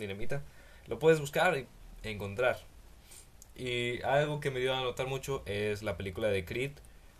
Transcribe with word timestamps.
Dinamita, 0.00 0.42
lo 0.86 0.98
puedes 0.98 1.20
buscar 1.20 1.56
y 1.56 1.66
encontrar. 2.02 2.58
Y 3.54 4.02
algo 4.02 4.40
que 4.40 4.50
me 4.50 4.60
dio 4.60 4.74
a 4.74 4.80
notar 4.80 5.06
mucho 5.06 5.42
es 5.46 5.82
la 5.82 5.96
película 5.96 6.28
de 6.28 6.44
Creed. 6.44 6.72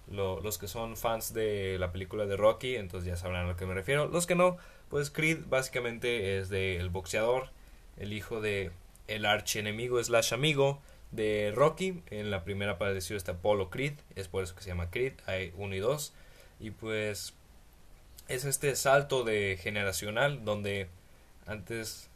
los 0.09 0.59
que 0.59 0.67
son 0.67 0.97
fans 0.97 1.33
de 1.35 1.77
la 1.79 1.93
película 1.93 2.27
de 2.27 2.37
Rocky, 2.37 2.77
entonces 2.77 3.07
ya 3.07 3.17
sabrán 3.17 3.45
a 3.45 3.49
lo 3.51 3.57
que 3.57 3.67
me 3.67 3.75
refiero. 3.75 4.09
Los 4.09 4.27
que 4.27 4.35
no, 4.35 4.57
pues 4.89 5.11
Creed 5.11 5.45
básicamente 5.49 6.39
es 6.39 6.49
del 6.49 6.89
boxeador, 6.89 7.51
el 7.97 8.13
hijo 8.13 8.41
de 8.41 8.73
el 9.07 9.27
archienemigo 9.27 10.03
slash 10.03 10.35
amigo 10.35 10.81
de 11.11 11.53
Rocky. 11.55 12.03
En 12.11 12.31
la 12.31 12.45
primera 12.45 12.73
apareció 12.73 13.17
este 13.17 13.33
Apollo 13.33 13.71
Creed, 13.71 13.95
es 14.17 14.29
por 14.29 14.43
eso 14.43 14.55
que 14.55 14.63
se 14.63 14.71
llama 14.71 14.91
Creed, 14.91 15.15
hay 15.27 15.53
uno 15.57 15.75
y 15.75 15.79
dos. 15.79 16.13
Y 16.59 16.71
pues 16.73 17.35
es 18.29 18.45
este 18.45 18.75
salto 18.77 19.25
de 19.25 19.59
generacional 19.61 20.45
donde 20.45 20.89
antes 21.47 22.10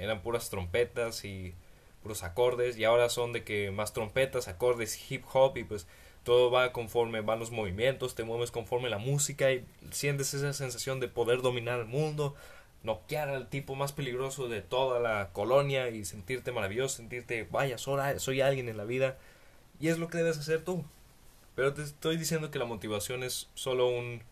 eran 0.00 0.22
puras 0.22 0.50
trompetas 0.50 1.24
y 1.24 1.54
puros 2.02 2.22
acordes 2.22 2.78
y 2.78 2.84
ahora 2.84 3.08
son 3.08 3.32
de 3.32 3.44
que 3.44 3.70
más 3.70 3.92
trompetas, 3.92 4.48
acordes, 4.48 5.10
hip 5.10 5.24
hop 5.32 5.56
y 5.56 5.64
pues 5.64 5.86
todo 6.24 6.50
va 6.50 6.72
conforme 6.72 7.20
van 7.20 7.38
los 7.38 7.50
movimientos, 7.50 8.14
te 8.14 8.24
mueves 8.24 8.50
conforme 8.50 8.90
la 8.90 8.98
música 8.98 9.52
y 9.52 9.64
sientes 9.90 10.34
esa 10.34 10.52
sensación 10.52 11.00
de 11.00 11.08
poder 11.08 11.42
dominar 11.42 11.80
el 11.80 11.86
mundo, 11.86 12.34
noquear 12.82 13.28
al 13.28 13.48
tipo 13.48 13.74
más 13.74 13.92
peligroso 13.92 14.48
de 14.48 14.62
toda 14.62 15.00
la 15.00 15.30
colonia 15.32 15.88
y 15.90 16.04
sentirte 16.04 16.52
maravilloso, 16.52 16.96
sentirte, 16.96 17.46
vaya, 17.50 17.78
soy, 17.78 18.18
soy 18.18 18.40
alguien 18.40 18.68
en 18.68 18.76
la 18.76 18.84
vida 18.84 19.18
y 19.80 19.88
es 19.88 19.98
lo 19.98 20.08
que 20.08 20.18
debes 20.18 20.38
hacer 20.38 20.64
tú. 20.64 20.84
Pero 21.54 21.74
te 21.74 21.82
estoy 21.82 22.16
diciendo 22.16 22.50
que 22.50 22.58
la 22.58 22.64
motivación 22.64 23.22
es 23.22 23.48
solo 23.54 23.88
un 23.88 24.22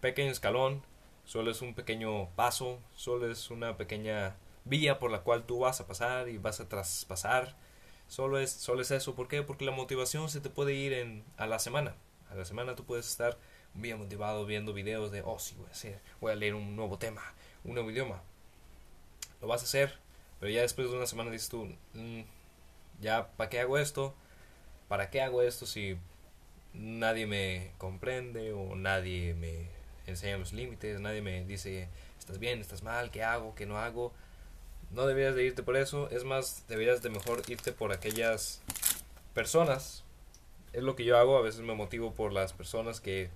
pequeño 0.00 0.30
escalón, 0.30 0.82
solo 1.24 1.50
es 1.50 1.62
un 1.62 1.74
pequeño 1.74 2.28
paso, 2.36 2.78
solo 2.94 3.30
es 3.30 3.50
una 3.50 3.76
pequeña 3.76 4.36
vía 4.66 4.98
por 4.98 5.10
la 5.10 5.20
cual 5.20 5.44
tú 5.44 5.60
vas 5.60 5.80
a 5.80 5.86
pasar 5.86 6.28
y 6.28 6.38
vas 6.38 6.60
a 6.60 6.68
traspasar. 6.68 7.56
Solo 8.08 8.38
es, 8.38 8.50
solo 8.50 8.82
es 8.82 8.90
eso. 8.90 9.14
¿Por 9.14 9.28
qué? 9.28 9.42
Porque 9.42 9.64
la 9.64 9.72
motivación 9.72 10.28
se 10.28 10.40
te 10.40 10.50
puede 10.50 10.74
ir 10.74 10.92
en, 10.92 11.24
a 11.38 11.46
la 11.46 11.58
semana. 11.58 11.94
A 12.30 12.34
la 12.34 12.44
semana 12.44 12.76
tú 12.76 12.84
puedes 12.84 13.06
estar 13.06 13.38
bien 13.74 13.98
motivado 13.98 14.46
viendo 14.46 14.72
videos 14.72 15.10
de, 15.10 15.22
oh, 15.22 15.38
sí, 15.38 15.54
voy 15.56 15.66
a 15.68 15.70
hacer, 15.70 16.00
voy 16.20 16.32
a 16.32 16.36
leer 16.36 16.54
un 16.54 16.76
nuevo 16.76 16.98
tema, 16.98 17.22
un 17.64 17.74
nuevo 17.74 17.90
idioma. 17.90 18.22
Lo 19.40 19.48
vas 19.48 19.62
a 19.62 19.64
hacer, 19.64 19.98
pero 20.40 20.50
ya 20.50 20.62
después 20.62 20.90
de 20.90 20.96
una 20.96 21.06
semana 21.06 21.30
dices 21.30 21.48
tú, 21.48 21.68
mm, 21.94 22.22
ya, 23.00 23.28
¿para 23.36 23.50
qué 23.50 23.60
hago 23.60 23.78
esto? 23.78 24.14
¿Para 24.88 25.10
qué 25.10 25.20
hago 25.20 25.42
esto 25.42 25.66
si 25.66 25.98
nadie 26.72 27.26
me 27.26 27.72
comprende 27.78 28.52
o 28.52 28.74
nadie 28.76 29.34
me 29.34 29.68
enseña 30.06 30.38
los 30.38 30.52
límites, 30.52 31.00
nadie 31.00 31.22
me 31.22 31.44
dice 31.44 31.88
estás 32.18 32.38
bien, 32.38 32.60
estás 32.60 32.82
mal, 32.82 33.10
qué 33.10 33.22
hago, 33.22 33.54
qué 33.54 33.66
no 33.66 33.78
hago. 33.78 34.12
No 34.90 35.06
deberías 35.06 35.34
de 35.34 35.44
irte 35.44 35.62
por 35.62 35.76
eso, 35.76 36.08
es 36.10 36.24
más, 36.24 36.64
deberías 36.68 37.02
de 37.02 37.10
mejor 37.10 37.42
irte 37.48 37.72
por 37.72 37.92
aquellas 37.92 38.62
personas. 39.34 40.04
Es 40.72 40.82
lo 40.82 40.96
que 40.96 41.04
yo 41.04 41.18
hago, 41.18 41.36
a 41.36 41.42
veces 41.42 41.60
me 41.60 41.74
motivo 41.74 42.12
por 42.12 42.32
las 42.32 42.52
personas 42.52 43.00
que 43.00 43.30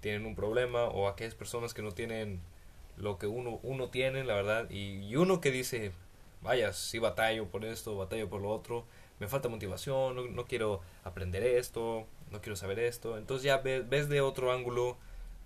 tienen 0.00 0.26
un 0.26 0.34
problema 0.34 0.84
o 0.84 1.08
aquellas 1.08 1.34
personas 1.34 1.74
que 1.74 1.82
no 1.82 1.92
tienen 1.92 2.40
lo 2.96 3.18
que 3.18 3.26
uno, 3.26 3.58
uno 3.62 3.88
tiene, 3.88 4.24
la 4.24 4.34
verdad, 4.34 4.70
y, 4.70 5.16
uno 5.16 5.40
que 5.40 5.50
dice, 5.50 5.92
vaya, 6.42 6.72
si 6.72 6.98
batallo 6.98 7.46
por 7.46 7.64
esto, 7.64 7.96
batallo 7.96 8.28
por 8.28 8.40
lo 8.40 8.50
otro, 8.50 8.84
me 9.18 9.28
falta 9.28 9.48
motivación, 9.48 10.14
no, 10.14 10.26
no 10.26 10.44
quiero 10.44 10.80
aprender 11.04 11.42
esto, 11.42 12.06
no 12.30 12.40
quiero 12.40 12.56
saber 12.56 12.78
esto. 12.78 13.18
Entonces 13.18 13.44
ya 13.44 13.58
ves, 13.58 13.88
ves 13.88 14.08
de 14.08 14.20
otro 14.20 14.52
ángulo 14.52 14.96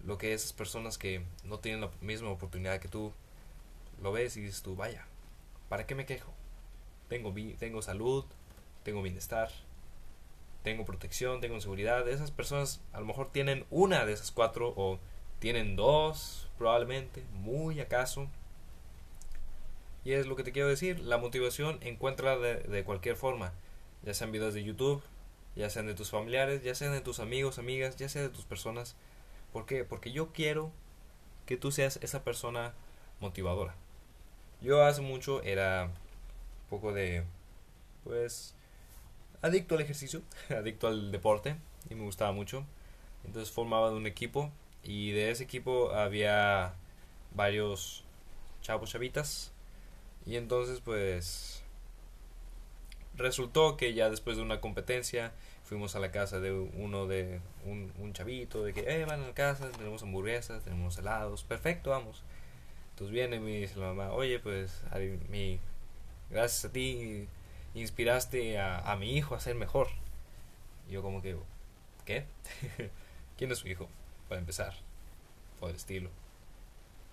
lo 0.05 0.19
que 0.19 0.32
esas 0.32 0.53
personas 0.53 0.99
que 0.99 1.22
no 1.44 1.59
tienen 1.59 1.81
la 1.81 1.91
misma 2.00 2.31
oportunidad 2.31 2.81
que 2.81 2.88
tú, 2.88 3.12
lo 4.03 4.12
ves 4.12 4.37
y 4.37 4.43
dices 4.43 4.62
tú, 4.62 4.76
vaya, 4.76 5.06
¿para 5.68 5.86
qué 5.86 5.94
me 5.94 6.06
quejo? 6.06 6.32
Tengo, 7.08 7.34
tengo 7.58 7.82
salud, 7.82 8.24
tengo 8.82 9.02
bienestar, 9.02 9.50
tengo 10.62 10.84
protección, 10.84 11.40
tengo 11.40 11.60
seguridad. 11.60 12.08
Esas 12.08 12.30
personas 12.30 12.80
a 12.92 13.00
lo 13.00 13.06
mejor 13.06 13.30
tienen 13.32 13.64
una 13.70 14.04
de 14.04 14.12
esas 14.12 14.30
cuatro 14.30 14.72
o 14.76 14.98
tienen 15.38 15.76
dos, 15.76 16.48
probablemente, 16.58 17.24
muy 17.32 17.80
acaso. 17.80 18.28
Y 20.04 20.12
es 20.12 20.26
lo 20.26 20.36
que 20.36 20.42
te 20.42 20.52
quiero 20.52 20.68
decir, 20.68 21.00
la 21.00 21.18
motivación 21.18 21.78
encuentra 21.82 22.38
de, 22.38 22.56
de 22.56 22.84
cualquier 22.84 23.16
forma, 23.16 23.52
ya 24.02 24.14
sean 24.14 24.32
videos 24.32 24.54
de 24.54 24.64
YouTube, 24.64 25.02
ya 25.54 25.70
sean 25.70 25.86
de 25.86 25.94
tus 25.94 26.10
familiares, 26.10 26.62
ya 26.62 26.74
sean 26.74 26.92
de 26.92 27.00
tus 27.00 27.20
amigos, 27.20 27.58
amigas, 27.58 27.96
ya 27.96 28.08
sea 28.08 28.22
de 28.22 28.28
tus 28.28 28.44
personas. 28.44 28.96
¿Por 29.52 29.66
qué? 29.66 29.84
Porque 29.84 30.12
yo 30.12 30.32
quiero 30.32 30.70
que 31.46 31.56
tú 31.56 31.72
seas 31.72 31.98
esa 32.02 32.22
persona 32.22 32.74
motivadora. 33.20 33.74
Yo 34.60 34.82
hace 34.84 35.00
mucho 35.00 35.42
era 35.42 35.84
un 35.84 36.69
poco 36.70 36.92
de, 36.92 37.24
pues, 38.04 38.54
adicto 39.42 39.74
al 39.74 39.82
ejercicio, 39.82 40.22
adicto 40.50 40.88
al 40.88 41.12
deporte 41.12 41.56
y 41.91 41.94
me 41.94 42.04
gustaba 42.04 42.32
mucho. 42.32 42.64
Entonces 43.24 43.52
formaba 43.52 43.91
un 43.91 44.06
equipo 44.06 44.50
y 44.82 45.12
de 45.12 45.31
ese 45.31 45.44
equipo 45.44 45.93
había 45.93 46.75
varios 47.34 48.05
chavos 48.62 48.90
chavitas 48.90 49.52
y 50.26 50.37
entonces 50.37 50.81
pues 50.81 51.62
resultó 53.16 53.76
que 53.76 53.94
ya 53.94 54.10
después 54.10 54.37
de 54.37 54.43
una 54.43 54.60
competencia 54.60 55.32
fuimos 55.64 55.96
a 55.96 56.00
la 56.00 56.10
casa 56.10 56.40
de 56.40 56.52
uno 56.52 57.06
de 57.06 57.40
un, 57.64 57.93
un 57.99 58.12
chavito 58.12 58.64
de 58.64 58.72
que 58.72 58.81
eh 58.88 59.05
van 59.05 59.22
a 59.22 59.26
la 59.28 59.34
casa 59.34 59.70
tenemos 59.70 60.02
hamburguesas 60.02 60.64
tenemos 60.64 60.99
helados 60.99 61.44
perfecto 61.44 61.90
vamos 61.90 62.22
viene 63.06 63.36
y 63.36 63.40
me 63.40 63.50
dice 63.52 63.78
la 63.78 63.88
mamá. 63.88 64.12
Oye 64.12 64.38
pues 64.38 64.82
mi 65.28 65.60
gracias 66.30 66.64
a 66.66 66.72
ti 66.72 67.28
inspiraste 67.74 68.58
a, 68.58 68.78
a 68.80 68.96
mi 68.96 69.16
hijo 69.16 69.34
a 69.34 69.40
ser 69.40 69.54
mejor. 69.54 69.88
Y 70.88 70.92
yo 70.92 71.02
como 71.02 71.22
que 71.22 71.36
qué 72.04 72.24
quién 73.38 73.52
es 73.52 73.58
su 73.58 73.68
hijo 73.68 73.88
para 74.28 74.40
empezar 74.40 74.74
por 75.60 75.70
el 75.70 75.76
estilo. 75.76 76.10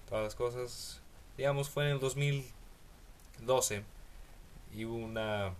Todas 0.09 0.23
las 0.23 0.35
cosas 0.35 1.01
digamos 1.37 1.69
fue 1.69 1.85
en 1.85 1.91
el 1.91 1.99
2012 1.99 3.83
y 4.73 4.85
hubo 4.85 4.97
una 4.97 5.53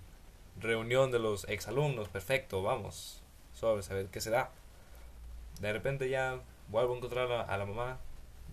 reunión 0.59 1.11
de 1.11 1.19
los 1.19 1.45
exalumnos, 1.45 2.09
perfecto, 2.09 2.61
vamos, 2.61 3.21
sobre 3.53 3.83
saber 3.83 4.07
qué 4.07 4.21
se 4.21 4.29
da. 4.29 4.51
De 5.59 5.71
repente 5.71 6.09
ya 6.09 6.39
vuelvo 6.69 6.93
a 6.93 6.97
encontrar 6.97 7.31
a, 7.31 7.57
la 7.57 7.65
mamá 7.65 7.97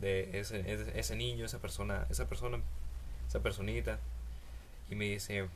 de 0.02 0.40
ese, 0.40 0.90
ese, 0.98 1.16
niño, 1.16 1.46
esa 1.46 1.60
persona, 1.60 2.06
esa 2.10 2.26
persona, 2.26 2.60
esa 3.28 3.40
personita, 3.40 3.98
y 4.90 4.96
me 4.96 5.06
dice, 5.06 5.48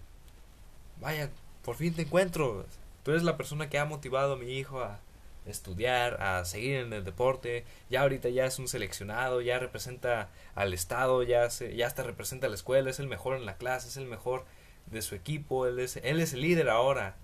vaya, 1.00 1.30
por 1.64 1.76
fin 1.76 1.92
te 1.92 2.02
encuentro, 2.02 2.64
tú 3.02 3.10
eres 3.10 3.24
la 3.24 3.36
persona 3.36 3.68
que 3.68 3.78
ha 3.78 3.84
motivado 3.84 4.34
a 4.34 4.36
mi 4.36 4.52
hijo 4.52 4.80
a 4.80 5.00
estudiar, 5.46 6.22
a 6.22 6.44
seguir 6.44 6.76
en 6.76 6.92
el 6.92 7.04
deporte, 7.04 7.64
ya 7.90 8.02
ahorita 8.02 8.28
ya 8.28 8.46
es 8.46 8.58
un 8.60 8.68
seleccionado, 8.68 9.40
ya 9.40 9.58
representa 9.58 10.30
al 10.54 10.72
estado, 10.72 11.22
ya 11.24 11.50
se, 11.50 11.74
ya 11.76 11.88
hasta 11.88 12.04
representa 12.04 12.46
a 12.46 12.50
la 12.50 12.56
escuela, 12.56 12.88
es 12.88 13.00
el 13.00 13.08
mejor 13.08 13.36
en 13.36 13.46
la 13.46 13.56
clase, 13.56 13.88
es 13.88 13.96
el 13.96 14.06
mejor 14.06 14.44
de 14.86 15.02
su 15.02 15.16
equipo, 15.16 15.66
él 15.66 15.80
es, 15.80 15.96
él 15.96 16.20
es 16.20 16.32
el 16.32 16.40
líder 16.42 16.68
ahora. 16.68 17.16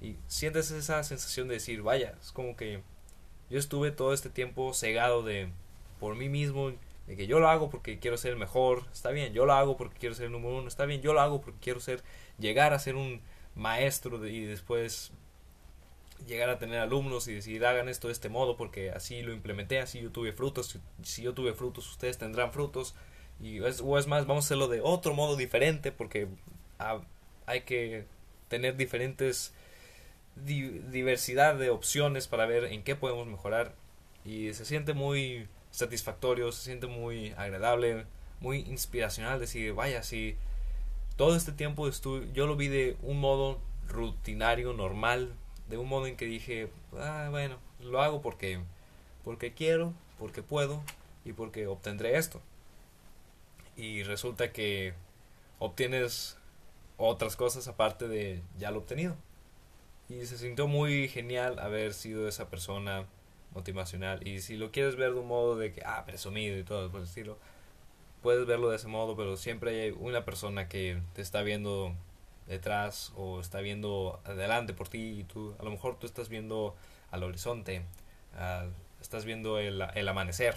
Y 0.00 0.16
sientes 0.26 0.70
esa 0.72 1.02
sensación 1.04 1.48
de 1.48 1.54
decir, 1.54 1.82
vaya, 1.82 2.14
es 2.20 2.32
como 2.32 2.56
que 2.56 2.82
yo 3.50 3.58
estuve 3.58 3.92
todo 3.92 4.12
este 4.12 4.30
tiempo 4.30 4.74
cegado 4.74 5.22
de 5.22 5.48
por 5.98 6.14
mí 6.16 6.28
mismo, 6.28 6.72
de 7.06 7.16
que 7.16 7.26
yo 7.26 7.38
lo 7.40 7.48
hago 7.48 7.70
porque 7.70 7.98
quiero 7.98 8.16
ser 8.16 8.32
el 8.32 8.38
mejor, 8.38 8.84
está 8.92 9.10
bien, 9.10 9.32
yo 9.32 9.46
lo 9.46 9.52
hago 9.52 9.76
porque 9.76 9.98
quiero 9.98 10.14
ser 10.14 10.26
el 10.26 10.32
número 10.32 10.58
uno, 10.58 10.68
está 10.68 10.86
bien, 10.86 11.02
yo 11.02 11.12
lo 11.12 11.20
hago 11.20 11.40
porque 11.40 11.58
quiero 11.60 11.80
ser, 11.80 12.02
llegar 12.38 12.72
a 12.72 12.78
ser 12.78 12.96
un 12.96 13.20
maestro 13.54 14.24
y 14.26 14.44
después 14.44 15.12
llegar 16.26 16.48
a 16.48 16.58
tener 16.58 16.80
alumnos 16.80 17.28
y 17.28 17.34
decir 17.34 17.64
hagan 17.64 17.88
esto 17.88 18.08
de 18.08 18.12
este 18.12 18.28
modo 18.28 18.56
porque 18.56 18.90
así 18.90 19.22
lo 19.22 19.32
implementé, 19.32 19.80
así 19.80 20.00
yo 20.00 20.10
tuve 20.10 20.32
frutos, 20.32 20.78
si, 21.02 21.22
yo 21.22 21.34
tuve 21.34 21.52
frutos 21.52 21.90
ustedes 21.90 22.18
tendrán 22.18 22.52
frutos. 22.52 22.94
Y 23.38 23.62
es, 23.62 23.82
o 23.82 23.98
es 23.98 24.06
más 24.06 24.26
vamos 24.26 24.44
a 24.44 24.46
hacerlo 24.46 24.68
de 24.68 24.80
otro 24.80 25.12
modo 25.12 25.36
diferente 25.36 25.92
porque 25.92 26.26
hay 27.46 27.60
que 27.62 28.06
tener 28.48 28.76
diferentes 28.76 29.52
diversidad 30.36 31.56
de 31.56 31.70
opciones 31.70 32.28
para 32.28 32.46
ver 32.46 32.64
en 32.64 32.82
qué 32.82 32.96
podemos 32.96 33.26
mejorar. 33.26 33.74
Y 34.24 34.52
se 34.54 34.64
siente 34.64 34.92
muy 34.92 35.48
satisfactorio, 35.76 36.50
se 36.52 36.64
siente 36.64 36.86
muy 36.86 37.32
agradable, 37.36 38.06
muy 38.40 38.60
inspiracional 38.60 39.38
decir, 39.38 39.74
vaya, 39.74 40.02
si 40.02 40.34
todo 41.16 41.36
este 41.36 41.52
tiempo 41.52 41.86
estuve, 41.86 42.32
yo 42.32 42.46
lo 42.46 42.56
vi 42.56 42.68
de 42.68 42.96
un 43.02 43.20
modo 43.20 43.60
rutinario, 43.86 44.72
normal, 44.72 45.34
de 45.68 45.76
un 45.76 45.86
modo 45.86 46.06
en 46.06 46.16
que 46.16 46.24
dije, 46.24 46.70
ah, 46.98 47.28
bueno, 47.30 47.58
lo 47.80 48.00
hago 48.00 48.22
porque 48.22 48.60
porque 49.22 49.52
quiero, 49.52 49.92
porque 50.18 50.42
puedo 50.42 50.82
y 51.26 51.34
porque 51.34 51.66
obtendré 51.66 52.16
esto. 52.16 52.40
Y 53.76 54.02
resulta 54.04 54.52
que 54.52 54.94
obtienes 55.58 56.38
otras 56.96 57.36
cosas 57.36 57.68
aparte 57.68 58.08
de 58.08 58.40
ya 58.58 58.70
lo 58.70 58.78
obtenido. 58.78 59.14
Y 60.08 60.24
se 60.24 60.38
sintió 60.38 60.68
muy 60.68 61.08
genial 61.08 61.58
haber 61.58 61.92
sido 61.92 62.28
esa 62.28 62.48
persona 62.48 63.04
motivacional. 63.56 64.24
Y 64.26 64.40
si 64.40 64.56
lo 64.56 64.70
quieres 64.70 64.94
ver 64.94 65.14
de 65.14 65.20
un 65.20 65.26
modo 65.26 65.56
de 65.56 65.72
que, 65.72 65.82
ah, 65.84 66.04
presumido 66.06 66.56
y 66.58 66.62
todo 66.62 66.90
por 66.90 67.00
el 67.00 67.06
estilo, 67.06 67.38
puedes 68.22 68.46
verlo 68.46 68.68
de 68.70 68.76
ese 68.76 68.86
modo, 68.86 69.16
pero 69.16 69.36
siempre 69.36 69.82
hay 69.82 69.90
una 69.98 70.24
persona 70.24 70.68
que 70.68 71.00
te 71.14 71.22
está 71.22 71.42
viendo 71.42 71.94
detrás 72.46 73.12
o 73.16 73.40
está 73.40 73.60
viendo 73.60 74.20
adelante 74.24 74.72
por 74.72 74.88
ti 74.88 75.20
y 75.20 75.24
tú 75.24 75.54
a 75.58 75.64
lo 75.64 75.70
mejor 75.70 75.98
tú 75.98 76.06
estás 76.06 76.28
viendo 76.28 76.76
al 77.10 77.22
horizonte, 77.24 77.82
estás 79.00 79.24
viendo 79.24 79.58
el, 79.58 79.82
el 79.94 80.08
amanecer, 80.08 80.54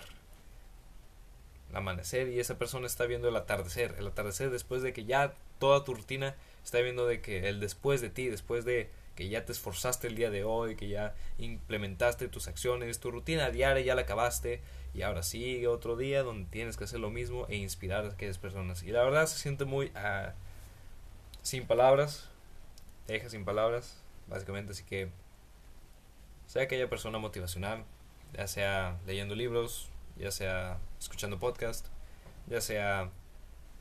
el 1.70 1.76
amanecer 1.76 2.30
y 2.30 2.40
esa 2.40 2.58
persona 2.58 2.86
está 2.86 3.06
viendo 3.06 3.30
el 3.30 3.36
atardecer, 3.36 3.96
el 3.98 4.08
atardecer 4.08 4.50
después 4.50 4.82
de 4.82 4.94
que 4.94 5.06
ya 5.06 5.34
toda 5.58 5.84
tu 5.84 5.94
rutina 5.94 6.36
está 6.64 6.80
viendo 6.80 7.08
de 7.08 7.22
que 7.22 7.50
el 7.50 7.60
después 7.60 8.02
de 8.02 8.10
ti, 8.10 8.28
después 8.28 8.66
de 8.66 8.90
que 9.20 9.28
ya 9.28 9.44
te 9.44 9.52
esforzaste 9.52 10.08
el 10.08 10.16
día 10.16 10.30
de 10.30 10.46
hoy, 10.46 10.78
que 10.78 10.88
ya 10.88 11.14
implementaste 11.40 12.30
tus 12.30 12.48
acciones, 12.48 13.02
tu 13.02 13.12
rutina 13.12 13.50
diaria 13.50 13.84
ya 13.84 13.94
la 13.94 14.04
acabaste 14.04 14.62
y 14.94 15.02
ahora 15.02 15.24
sigue 15.24 15.68
otro 15.68 15.98
día 15.98 16.24
donde 16.24 16.50
tienes 16.50 16.78
que 16.78 16.86
hacer 16.86 17.02
lo 17.02 17.10
mismo 17.10 17.46
e 17.50 17.58
inspirar 17.58 18.06
a 18.06 18.12
aquellas 18.12 18.38
personas. 18.38 18.82
Y 18.82 18.94
la 18.94 19.04
verdad 19.04 19.26
se 19.26 19.38
siente 19.38 19.66
muy 19.66 19.88
uh, 19.88 20.32
sin 21.42 21.68
palabras, 21.68 22.30
te 23.08 23.12
deja 23.12 23.30
sin 23.30 23.44
palabras, 23.44 24.02
básicamente, 24.28 24.72
así 24.72 24.86
que 24.86 25.10
sea 26.48 26.64
aquella 26.64 26.90
persona 26.90 27.18
motivacional, 27.18 27.84
ya 28.32 28.48
sea 28.48 29.00
leyendo 29.06 29.36
libros, 29.36 29.90
ya 30.18 30.32
sea 30.32 30.78
escuchando 30.98 31.40
podcast, 31.40 31.88
ya 32.48 32.62
sea 32.62 33.10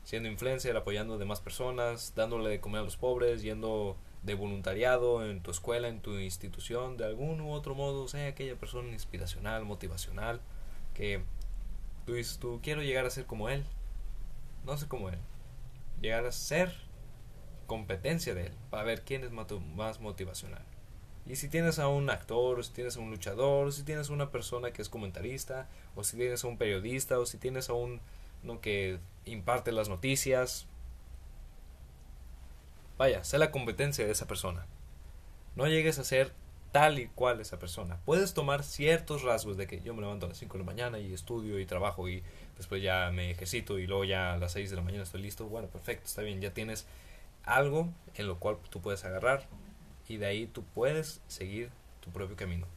siendo 0.03 0.27
influencer, 0.27 0.75
apoyando 0.75 1.13
a 1.13 1.17
demás 1.17 1.39
personas, 1.39 2.11
dándole 2.13 2.49
de 2.49 2.59
comer 2.59 2.81
a 2.81 2.83
los 2.83 2.97
pobres, 2.97 3.41
yendo 3.41 3.95
de 4.23 4.35
voluntariado 4.35 5.25
en 5.25 5.41
tu 5.41 5.51
escuela, 5.51 5.87
en 5.87 6.01
tu 6.01 6.17
institución, 6.17 6.97
de 6.97 7.05
algún 7.05 7.41
u 7.41 7.51
otro 7.51 7.75
modo, 7.75 8.07
sea 8.07 8.27
aquella 8.27 8.55
persona 8.55 8.91
inspiracional, 8.91 9.65
motivacional, 9.65 10.41
que 10.93 11.21
tú 12.05 12.13
dices, 12.13 12.37
tú 12.37 12.59
quiero 12.61 12.81
llegar 12.81 13.05
a 13.05 13.09
ser 13.09 13.25
como 13.25 13.49
él, 13.49 13.65
no 14.65 14.77
sé 14.77 14.87
como 14.87 15.09
él, 15.09 15.19
llegar 16.01 16.25
a 16.25 16.31
ser 16.31 16.73
competencia 17.67 18.33
de 18.33 18.47
él, 18.47 18.53
para 18.69 18.83
ver 18.83 19.03
quién 19.03 19.23
es 19.23 19.31
más 19.31 19.99
motivacional. 19.99 20.63
Y 21.25 21.35
si 21.35 21.47
tienes 21.47 21.77
a 21.77 21.87
un 21.87 22.09
actor, 22.09 22.59
o 22.59 22.63
si 22.63 22.73
tienes 22.73 22.97
a 22.97 22.99
un 22.99 23.11
luchador, 23.11 23.67
o 23.67 23.71
si 23.71 23.83
tienes 23.83 24.09
a 24.09 24.13
una 24.13 24.31
persona 24.31 24.71
que 24.71 24.81
es 24.81 24.89
comentarista, 24.89 25.69
o 25.95 26.03
si 26.03 26.17
tienes 26.17 26.43
a 26.43 26.47
un 26.47 26.57
periodista, 26.57 27.19
o 27.19 27.25
si 27.27 27.37
tienes 27.37 27.69
a 27.69 27.73
un 27.73 28.01
¿no? 28.41 28.61
que 28.61 28.99
imparte 29.25 29.71
las 29.71 29.89
noticias, 29.89 30.65
vaya, 32.99 33.23
sé 33.23 33.37
la 33.39 33.49
competencia 33.49 34.05
de 34.05 34.11
esa 34.11 34.27
persona. 34.27 34.67
No 35.55 35.67
llegues 35.67 35.97
a 35.97 36.03
ser 36.03 36.33
tal 36.73 36.99
y 36.99 37.07
cual 37.07 37.39
esa 37.39 37.57
persona. 37.57 37.97
Puedes 38.05 38.33
tomar 38.33 38.61
ciertos 38.61 39.23
rasgos 39.23 39.55
de 39.55 39.67
que 39.67 39.81
yo 39.81 39.93
me 39.93 40.01
levanto 40.01 40.25
a 40.25 40.29
las 40.29 40.37
5 40.37 40.53
de 40.53 40.59
la 40.59 40.65
mañana 40.65 40.99
y 40.99 41.13
estudio 41.13 41.59
y 41.59 41.65
trabajo 41.65 42.09
y 42.09 42.21
después 42.57 42.83
ya 42.83 43.09
me 43.11 43.31
ejercito 43.31 43.79
y 43.79 43.87
luego 43.87 44.03
ya 44.03 44.33
a 44.33 44.37
las 44.37 44.51
6 44.51 44.69
de 44.69 44.75
la 44.75 44.81
mañana 44.81 45.03
estoy 45.03 45.21
listo. 45.21 45.45
Bueno, 45.47 45.69
perfecto, 45.69 46.05
está 46.05 46.21
bien, 46.21 46.41
ya 46.41 46.53
tienes 46.53 46.85
algo 47.45 47.89
en 48.15 48.27
lo 48.27 48.37
cual 48.37 48.57
tú 48.69 48.81
puedes 48.81 49.05
agarrar 49.05 49.47
y 50.09 50.17
de 50.17 50.25
ahí 50.25 50.45
tú 50.45 50.65
puedes 50.75 51.21
seguir 51.29 51.71
tu 52.01 52.11
propio 52.11 52.35
camino. 52.35 52.67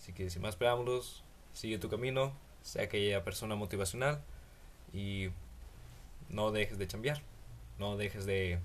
Así 0.00 0.14
que 0.14 0.30
sin 0.30 0.40
más 0.40 0.56
preámbulos, 0.56 1.22
sigue 1.52 1.78
tu 1.78 1.90
camino, 1.90 2.32
sea 2.62 2.84
aquella 2.84 3.22
persona 3.24 3.56
motivacional 3.56 4.22
y 4.94 5.28
no 6.30 6.50
dejes 6.50 6.78
de 6.78 6.88
cambiar, 6.88 7.20
no 7.78 7.98
dejes 7.98 8.24
de 8.24 8.58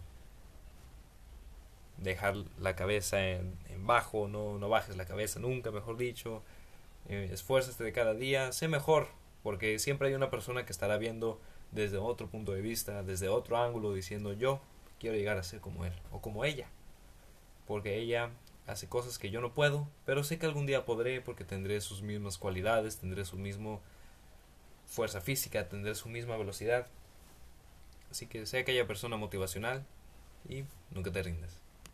dejar 2.02 2.36
la 2.60 2.76
cabeza 2.76 3.26
en, 3.26 3.58
bajo, 3.80 4.28
no, 4.28 4.58
no 4.58 4.70
bajes 4.70 4.96
la 4.98 5.06
cabeza 5.06 5.40
nunca, 5.40 5.72
mejor 5.72 5.98
dicho, 5.98 6.44
eh, 7.08 7.30
esfuérzate 7.32 7.84
de 7.84 7.92
cada 7.92 8.14
día, 8.14 8.52
sé 8.52 8.68
mejor, 8.68 9.08
porque 9.44 9.80
siempre 9.80 10.10
hay 10.10 10.14
una 10.14 10.30
persona 10.30 10.66
que 10.66 10.72
estará 10.72 10.98
viendo 10.98 11.40
desde 11.72 11.98
otro 11.98 12.28
punto 12.28 12.52
de 12.52 12.62
vista, 12.62 13.04
desde 13.04 13.30
otro 13.30 13.58
ángulo, 13.58 13.94
diciendo 13.94 14.34
yo 14.34 14.62
quiero 15.00 15.16
llegar 15.16 15.38
a 15.38 15.44
ser 15.44 15.60
como 15.62 15.86
él 15.86 15.94
o 16.12 16.22
como 16.22 16.46
ella 16.46 16.68
porque 17.70 18.00
ella 18.00 18.32
hace 18.66 18.88
cosas 18.88 19.20
que 19.20 19.30
yo 19.30 19.42
no 19.42 19.54
puedo, 19.54 19.88
pero 20.04 20.24
sé 20.24 20.40
que 20.40 20.48
algún 20.48 20.66
día 20.66 20.86
podré 20.86 21.22
porque 21.22 21.44
tendré 21.44 21.80
sus 21.82 22.02
mismas 22.02 22.40
cualidades, 22.40 22.98
tendré 22.98 23.26
su 23.26 23.38
misma 23.38 23.78
fuerza 24.88 25.22
física, 25.22 25.70
tendré 25.70 25.94
su 25.94 26.10
misma 26.10 26.36
velocidad. 26.36 26.88
Así 28.10 28.26
que 28.26 28.48
sé 28.48 28.58
aquella 28.58 28.88
persona 28.88 29.18
motivacional 29.18 29.86
y 30.50 30.64
nunca 30.90 31.12
te 31.12 31.22
rindas. 31.22 31.62